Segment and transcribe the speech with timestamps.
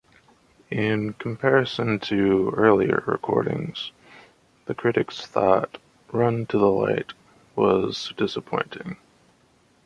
[0.71, 3.91] In comparison to earlier recordings,
[4.65, 5.77] the critics thought
[6.11, 7.13] "Run to the Light"
[7.55, 8.97] was "disappointing".